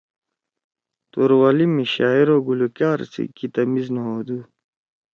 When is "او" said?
2.33-2.39